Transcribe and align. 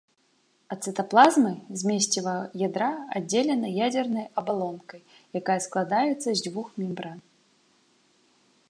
Ад 0.75 0.79
цытаплазмы 0.91 1.51
змесціва 1.81 2.33
ядра 2.67 2.87
аддзелена 3.19 3.69
ядзернай 3.87 4.25
абалонкай, 4.43 5.01
якая 5.43 5.59
складаецца 5.69 6.27
з 6.33 6.37
дзвюх 6.43 6.67
мембран. 6.81 7.19